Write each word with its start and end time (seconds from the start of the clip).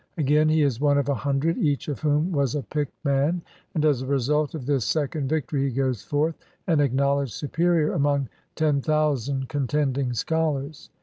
Again, 0.17 0.49
he 0.49 0.63
is 0.63 0.81
one 0.81 0.97
of 0.97 1.09
a 1.09 1.13
hundred, 1.13 1.59
each 1.59 1.87
of 1.87 1.99
whom 1.99 2.31
was 2.31 2.55
a 2.55 2.63
picked 2.63 3.05
man; 3.05 3.43
and 3.75 3.85
as 3.85 4.01
a 4.01 4.07
result 4.07 4.55
of 4.55 4.65
this 4.65 4.83
second 4.83 5.29
victory 5.29 5.65
he 5.65 5.69
goes 5.75 6.01
forth 6.01 6.33
an 6.65 6.79
acknowledged 6.79 7.33
superior 7.33 7.93
among 7.93 8.27
ten 8.55 8.81
thousand 8.81 9.47
con 9.47 9.67
tending 9.67 10.13
scholars. 10.15 10.89